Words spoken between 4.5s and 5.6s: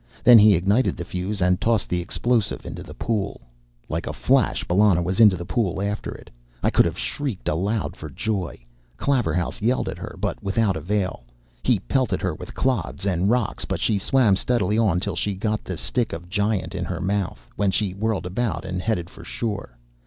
Bellona was into the